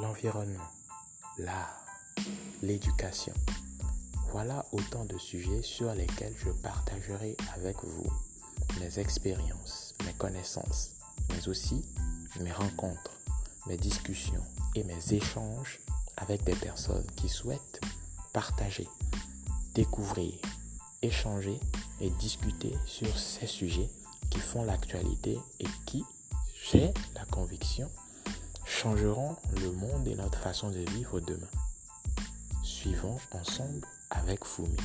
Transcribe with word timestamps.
l'environnement, 0.00 0.70
l'art, 1.38 1.84
l'éducation. 2.62 3.32
Voilà 4.30 4.64
autant 4.72 5.04
de 5.04 5.16
sujets 5.18 5.62
sur 5.62 5.92
lesquels 5.94 6.34
je 6.36 6.50
partagerai 6.50 7.36
avec 7.54 7.76
vous 7.82 8.10
mes 8.80 8.98
expériences, 8.98 9.94
mes 10.04 10.12
connaissances, 10.12 10.90
mais 11.30 11.48
aussi 11.48 11.84
mes 12.40 12.52
rencontres, 12.52 13.12
mes 13.66 13.76
discussions 13.76 14.44
et 14.74 14.84
mes 14.84 15.12
échanges 15.12 15.80
avec 16.16 16.44
des 16.44 16.54
personnes 16.54 17.06
qui 17.16 17.28
souhaitent 17.28 17.80
partager, 18.32 18.88
découvrir, 19.74 20.34
échanger 21.02 21.58
et 22.00 22.10
discuter 22.10 22.74
sur 22.84 23.16
ces 23.18 23.46
sujets 23.46 23.90
qui 24.30 24.40
font 24.40 24.64
l'actualité 24.64 25.38
et 25.60 25.66
qui, 25.86 26.04
j'ai 26.70 26.92
la 27.14 27.24
conviction, 27.26 27.88
changeront 28.86 29.34
le 29.60 29.72
monde 29.72 30.06
et 30.06 30.14
notre 30.14 30.38
façon 30.38 30.70
de 30.70 30.78
vivre 30.92 31.18
demain. 31.18 31.48
Suivons 32.62 33.18
ensemble 33.32 33.84
avec 34.10 34.44
Fumi. 34.44 34.76